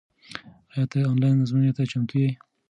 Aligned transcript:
آیا 0.71 0.83
ته 0.91 0.97
آنلاین 1.11 1.37
ازموینې 1.43 1.71
ته 1.77 1.83
چمتو 1.91 2.15
یې؟ 2.23 2.29